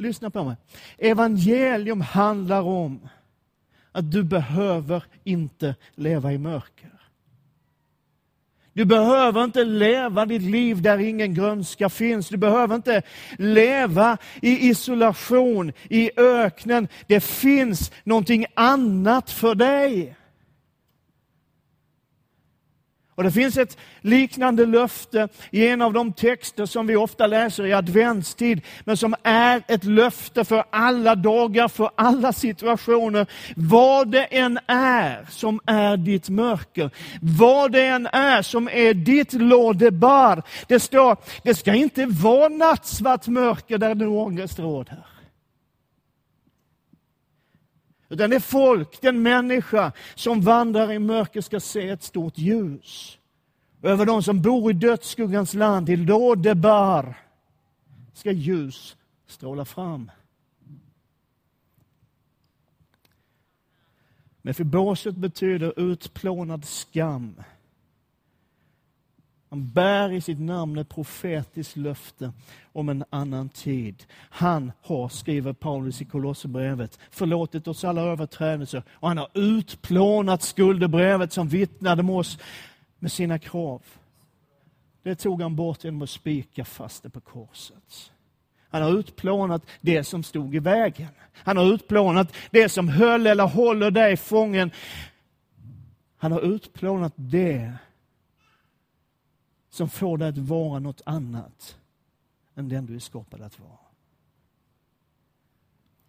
Lyssna 0.00 0.30
på 0.30 0.44
mig. 0.44 0.56
Evangelium 0.98 2.00
handlar 2.00 2.62
om 2.62 3.08
att 3.92 4.12
du 4.12 4.22
behöver 4.22 5.04
inte 5.24 5.74
leva 5.94 6.32
i 6.32 6.38
mörker. 6.38 6.90
Du 8.72 8.84
behöver 8.84 9.44
inte 9.44 9.64
leva 9.64 10.26
ditt 10.26 10.42
liv 10.42 10.82
där 10.82 10.98
ingen 10.98 11.34
grönska 11.34 11.88
finns. 11.88 12.28
Du 12.28 12.36
behöver 12.36 12.74
inte 12.74 13.02
leva 13.38 14.18
i 14.42 14.68
isolation, 14.68 15.72
i 15.88 16.10
öknen. 16.16 16.88
Det 17.06 17.20
finns 17.20 17.92
någonting 18.04 18.46
annat 18.54 19.30
för 19.30 19.54
dig. 19.54 20.16
Och 23.20 23.24
Det 23.24 23.32
finns 23.32 23.56
ett 23.56 23.76
liknande 24.00 24.66
löfte 24.66 25.28
i 25.50 25.68
en 25.68 25.82
av 25.82 25.92
de 25.92 26.12
texter 26.12 26.66
som 26.66 26.86
vi 26.86 26.96
ofta 26.96 27.26
läser 27.26 27.66
i 27.66 27.72
adventstid, 27.72 28.60
men 28.84 28.96
som 28.96 29.14
är 29.22 29.62
ett 29.68 29.84
löfte 29.84 30.44
för 30.44 30.64
alla 30.70 31.14
dagar, 31.14 31.68
för 31.68 31.90
alla 31.94 32.32
situationer. 32.32 33.26
Vad 33.56 34.08
det 34.08 34.24
än 34.24 34.58
är 34.66 35.26
som 35.30 35.60
är 35.66 35.96
ditt 35.96 36.28
mörker, 36.28 36.90
vad 37.20 37.72
det 37.72 37.86
än 37.86 38.06
är 38.06 38.42
som 38.42 38.68
är 38.68 38.94
ditt 38.94 39.32
lådebar. 39.32 40.42
Det 40.68 40.80
står, 40.80 41.16
det 41.42 41.54
ska 41.54 41.74
inte 41.74 42.06
vara 42.06 42.48
nattsvart 42.48 43.26
mörker 43.26 43.78
där 43.78 43.94
nu 43.94 44.06
ångest 44.06 44.58
råder. 44.58 44.98
Utan 48.10 48.30
det 48.30 48.36
är 48.36 48.40
folk, 48.40 49.00
den 49.00 49.22
människa 49.22 49.92
som 50.14 50.40
vandrar 50.40 50.92
i 50.92 50.98
mörker 50.98 51.40
ska 51.40 51.60
se 51.60 51.88
ett 51.88 52.02
stort 52.02 52.38
ljus. 52.38 53.18
Över 53.82 54.06
de 54.06 54.22
som 54.22 54.42
bor 54.42 54.70
i 54.70 54.74
dödsskuggans 54.74 55.54
land, 55.54 55.88
i 55.88 55.96
Lodebar, 55.96 57.14
ska 58.14 58.32
ljus 58.32 58.96
stråla 59.26 59.64
fram. 59.64 60.10
Mefiboset 64.42 65.16
betyder 65.16 65.80
utplånad 65.80 66.64
skam. 66.64 67.42
Han 69.50 69.68
bär 69.70 70.12
i 70.12 70.20
sitt 70.20 70.40
namn 70.40 70.78
ett 70.78 70.88
profetiskt 70.88 71.76
löfte 71.76 72.32
om 72.72 72.88
en 72.88 73.04
annan 73.10 73.48
tid. 73.48 74.04
Han 74.14 74.72
har, 74.82 75.08
skriver 75.08 75.52
Paulus 75.52 76.02
i 76.02 76.04
Kolosserbrevet, 76.04 76.98
förlåtit 77.10 77.68
oss 77.68 77.84
alla 77.84 78.00
överträdelser 78.00 78.82
och 78.90 79.08
han 79.08 79.18
har 79.18 79.28
utplånat 79.34 80.42
skuldebrevet 80.42 81.32
som 81.32 81.48
vittnade 81.48 82.02
med 82.02 82.14
oss 82.14 82.38
med 82.98 83.12
sina 83.12 83.38
krav. 83.38 83.82
Det 85.02 85.14
tog 85.14 85.42
han 85.42 85.56
bort 85.56 85.84
genom 85.84 86.02
att 86.02 86.10
spika 86.10 86.64
fast 86.64 87.02
det 87.02 87.10
på 87.10 87.20
korset. 87.20 88.12
Han 88.70 88.82
har 88.82 88.98
utplånat 88.98 89.66
det 89.80 90.04
som 90.04 90.22
stod 90.22 90.54
i 90.54 90.58
vägen. 90.58 91.08
Han 91.32 91.56
har 91.56 91.74
utplånat 91.74 92.36
det 92.50 92.68
som 92.68 92.88
höll 92.88 93.26
eller 93.26 93.44
håller 93.44 93.90
dig 93.90 94.16
fången. 94.16 94.70
Han 96.18 96.32
har 96.32 96.40
utplånat 96.40 97.12
det 97.16 97.72
som 99.70 99.88
får 99.88 100.18
dig 100.18 100.28
att 100.28 100.38
vara 100.38 100.78
något 100.78 101.00
annat 101.06 101.78
än 102.54 102.68
den 102.68 102.86
du 102.86 102.94
är 102.94 102.98
skapad 102.98 103.40
att 103.40 103.60
vara. 103.60 103.78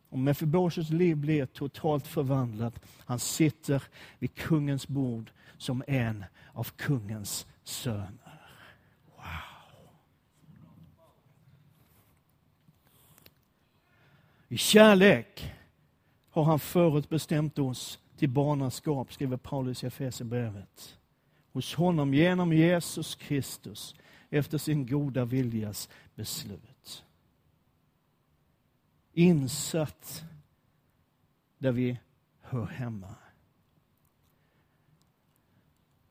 Och 0.09 0.19
Mefibosets 0.19 0.89
liv 0.89 1.17
blir 1.17 1.45
totalt 1.45 2.07
förvandlat. 2.07 2.79
Han 3.05 3.19
sitter 3.19 3.83
vid 4.19 4.35
kungens 4.35 4.87
bord 4.87 5.31
som 5.57 5.83
en 5.87 6.25
av 6.53 6.63
kungens 6.63 7.47
söner. 7.63 8.41
Wow! 9.15 9.89
I 14.47 14.57
kärlek 14.57 15.53
har 16.29 16.43
han 16.43 16.59
förutbestämt 16.59 17.59
oss 17.59 17.99
till 18.17 18.29
barnaskap, 18.29 19.13
skriver 19.13 19.37
Paulus 19.37 19.83
i 19.83 19.87
Efesierbrevet 19.87 20.97
hos 21.51 21.75
honom 21.75 22.13
genom 22.13 22.53
Jesus 22.53 23.15
Kristus 23.15 23.95
efter 24.29 24.57
sin 24.57 24.85
goda 24.85 25.25
viljas 25.25 25.89
beslut. 26.15 27.03
Insatt 29.13 30.23
där 31.57 31.71
vi 31.71 31.99
hör 32.39 32.65
hemma. 32.65 33.15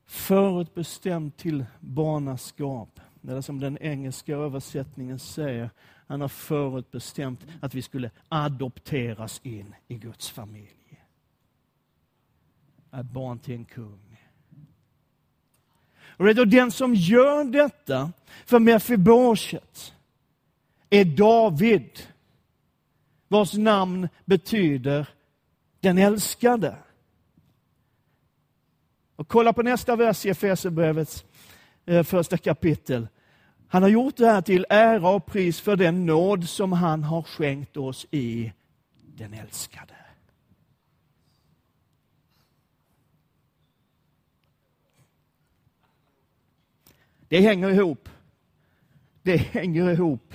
Förutbestämd 0.06 1.36
till 1.36 1.66
barnaskap. 1.80 3.00
Eller 3.22 3.40
som 3.40 3.60
den 3.60 3.78
engelska 3.78 4.36
översättningen 4.36 5.18
säger, 5.18 5.70
han 6.06 6.20
har 6.20 6.28
förutbestämt 6.28 7.46
att 7.60 7.74
vi 7.74 7.82
skulle 7.82 8.10
adopteras 8.28 9.40
in 9.44 9.74
i 9.88 9.94
Guds 9.94 10.30
familj. 10.30 11.04
Är 12.90 13.02
barn 13.02 13.38
till 13.38 13.54
en 13.54 13.64
kung. 13.64 14.09
Och 16.20 16.48
den 16.48 16.70
som 16.70 16.94
gör 16.94 17.44
detta 17.44 18.12
för 18.44 18.58
Mefiboset 18.58 19.94
är 20.90 21.04
David, 21.04 21.90
vars 23.28 23.54
namn 23.54 24.08
betyder 24.24 25.06
den 25.80 25.98
älskade. 25.98 26.76
Och 29.16 29.28
kolla 29.28 29.52
på 29.52 29.62
nästa 29.62 29.96
vers 29.96 30.26
i 30.26 30.28
Efesierbrevets 30.28 31.24
eh, 31.86 32.02
första 32.02 32.38
kapitel. 32.38 33.08
Han 33.68 33.82
har 33.82 33.90
gjort 33.90 34.16
det 34.16 34.26
här 34.26 34.42
till 34.42 34.66
ära 34.68 35.08
och 35.08 35.26
pris 35.26 35.60
för 35.60 35.76
den 35.76 36.06
nåd 36.06 36.48
som 36.48 36.72
han 36.72 37.04
har 37.04 37.22
skänkt 37.22 37.76
oss 37.76 38.06
i 38.10 38.52
den 39.16 39.34
älskade. 39.34 39.94
Det 47.30 47.40
hänger 47.40 47.70
ihop. 47.70 48.08
Det 49.22 49.36
hänger 49.36 49.90
ihop. 49.90 50.34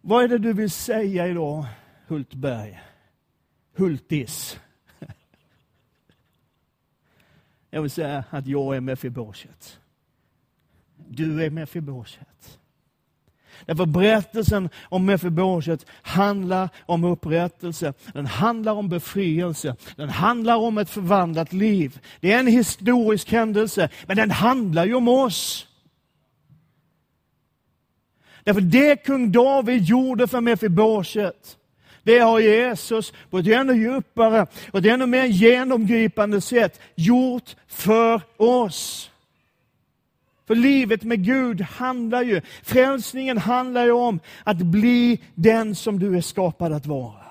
Vad 0.00 0.24
är 0.24 0.28
det 0.28 0.38
du 0.38 0.52
vill 0.52 0.70
säga 0.70 1.28
idag, 1.28 1.66
Hultberg? 2.06 2.80
Hultis. 3.74 4.60
Jag 7.70 7.82
vill 7.82 7.90
säga 7.90 8.24
att 8.30 8.46
jag 8.46 8.76
är 8.76 8.80
Mefiboset. 8.80 9.80
du 11.08 11.44
är 11.44 11.50
Mefiboset. 11.50 12.58
Därför 13.66 13.86
berättelsen 13.86 14.68
om 14.84 15.06
Mefiboset 15.06 15.86
handlar 16.02 16.68
om 16.86 17.04
upprättelse, 17.04 17.94
den 18.12 18.26
handlar 18.26 18.72
om 18.72 18.88
befrielse, 18.88 19.76
den 19.96 20.08
handlar 20.08 20.56
om 20.56 20.78
ett 20.78 20.90
förvandlat 20.90 21.52
liv. 21.52 22.00
Det 22.20 22.32
är 22.32 22.38
en 22.38 22.46
historisk 22.46 23.32
händelse, 23.32 23.88
men 24.06 24.16
den 24.16 24.30
handlar 24.30 24.84
ju 24.84 24.94
om 24.94 25.08
oss. 25.08 25.66
Därför 28.44 28.60
det 28.60 28.96
kung 28.96 29.32
David 29.32 29.82
gjorde 29.82 30.28
för 30.28 30.40
Mefiboset, 30.40 31.56
det 32.02 32.18
har 32.18 32.40
Jesus 32.40 33.12
på 33.30 33.38
ett 33.38 33.46
ännu 33.46 33.72
djupare 33.72 34.46
och 34.72 34.78
ett 34.78 34.86
ännu 34.86 35.06
mer 35.06 35.24
genomgripande 35.24 36.40
sätt 36.40 36.80
gjort 36.94 37.56
för 37.66 38.20
oss. 38.36 39.11
För 40.44 40.54
livet 40.54 41.02
med 41.02 41.24
Gud 41.24 41.60
handlar 41.60 42.22
ju, 42.22 42.40
frälsningen 42.62 43.38
handlar 43.38 43.84
ju 43.84 43.92
om 43.92 44.20
att 44.44 44.58
bli 44.58 45.22
den 45.34 45.74
som 45.74 45.98
du 45.98 46.16
är 46.16 46.20
skapad 46.20 46.72
att 46.72 46.86
vara. 46.86 47.26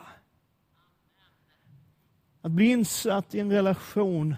Att 2.41 2.51
bli 2.51 2.65
insatt 2.65 3.35
i 3.35 3.39
en 3.39 3.51
relation 3.51 4.35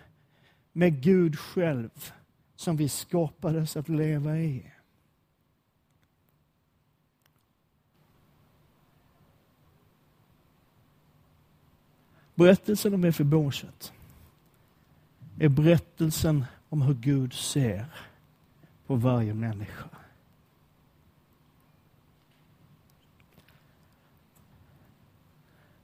med 0.71 1.01
Gud 1.01 1.39
själv 1.39 2.13
som 2.55 2.77
vi 2.77 2.89
skapades 2.89 3.77
att 3.77 3.89
leva 3.89 4.37
i. 4.37 4.65
Berättelsen 12.35 12.93
om 12.93 13.01
Mefiboset 13.01 13.93
är 15.39 15.49
berättelsen 15.49 16.45
om 16.69 16.81
hur 16.81 16.93
Gud 16.93 17.33
ser 17.33 17.85
på 18.93 18.97
varje 18.97 19.33
människa. 19.33 19.89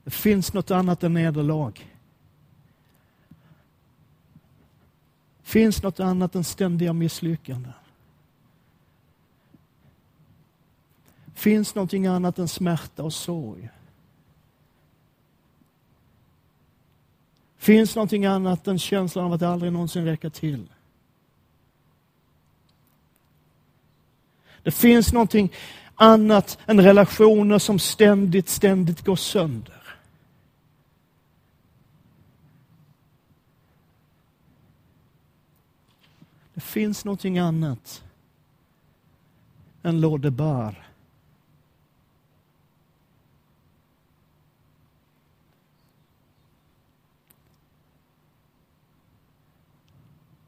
Det 0.04 0.10
finns 0.10 0.52
något 0.52 0.70
annat 0.70 1.02
än 1.02 1.14
nederlag. 1.14 1.72
finns 5.42 5.82
något 5.82 6.00
annat 6.00 6.34
än 6.34 6.44
ständiga 6.44 6.92
misslyckanden. 6.92 7.72
finns 11.34 11.74
någonting 11.74 12.06
annat 12.06 12.38
än 12.38 12.48
smärta 12.48 13.02
och 13.02 13.12
sorg. 13.12 13.70
finns 17.56 17.96
någonting 17.96 18.26
annat 18.26 18.68
än 18.68 18.78
känslan 18.78 19.24
av 19.24 19.32
att 19.32 19.42
aldrig 19.42 19.72
någonsin 19.72 20.04
räcka 20.04 20.30
till. 20.30 20.68
Det 24.62 24.70
finns 24.70 25.12
någonting 25.12 25.52
annat 25.94 26.58
än 26.66 26.80
relationer 26.80 27.58
som 27.58 27.78
ständigt, 27.78 28.48
ständigt 28.48 29.04
går 29.04 29.16
sönder. 29.16 29.80
Det 36.54 36.60
finns 36.60 37.04
någonting 37.04 37.38
annat 37.38 38.04
än 39.82 40.00
lådebar. 40.00 40.86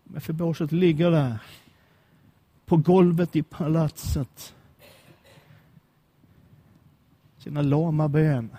Men 0.05 0.21
förbåset 0.21 0.73
ligger 0.73 1.11
där 1.11 1.39
på 2.73 2.77
golvet 2.77 3.37
i 3.37 3.43
palatset. 3.43 4.55
Sina 7.39 7.63
lama 7.63 8.09
ben. 8.09 8.57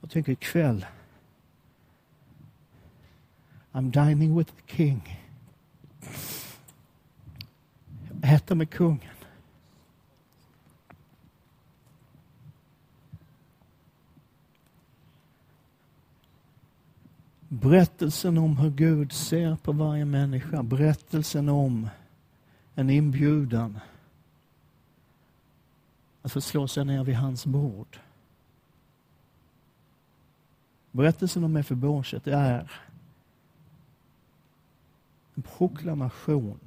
Jag 0.00 0.10
tänker 0.10 0.32
ikväll. 0.32 0.86
I'm 3.72 3.90
dining 3.90 4.38
with 4.38 4.52
the 4.52 4.76
king. 4.76 5.20
Jag 8.22 8.34
äter 8.34 8.54
med 8.54 8.70
kungen. 8.70 9.15
Berättelsen 17.60 18.38
om 18.38 18.56
hur 18.56 18.70
Gud 18.70 19.12
ser 19.12 19.56
på 19.56 19.72
varje 19.72 20.04
människa. 20.04 20.62
Berättelsen 20.62 21.48
om 21.48 21.88
en 22.74 22.90
inbjudan 22.90 23.78
att 26.22 26.32
få 26.32 26.40
slå 26.40 26.68
sig 26.68 26.84
ner 26.84 27.04
vid 27.04 27.14
hans 27.14 27.46
bord. 27.46 27.98
Berättelsen 30.90 31.44
om 31.44 31.52
Mefiboset 31.52 32.26
är 32.26 32.72
en 35.34 35.42
proklamation 35.42 36.60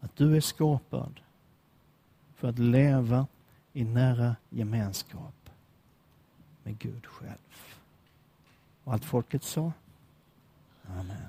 att 0.00 0.16
du 0.16 0.36
är 0.36 0.40
skapad 0.40 1.20
för 2.34 2.48
att 2.48 2.58
leva 2.58 3.26
i 3.72 3.84
nära 3.84 4.36
gemenskap 4.50 5.50
med 6.62 6.78
Gud 6.78 7.06
själv. 7.06 7.71
Och 8.84 8.92
allt 8.92 9.04
folket 9.04 9.42
sa? 9.42 9.72
Amen. 10.88 11.28